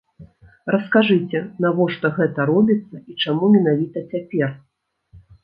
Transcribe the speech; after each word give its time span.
Раскажыце, 0.75 1.41
навошта 1.65 2.07
гэта 2.17 2.47
робіцца 2.51 2.95
і 3.13 3.19
чаму 3.27 3.53
менавіта 3.59 4.05
цяпер? 4.17 4.49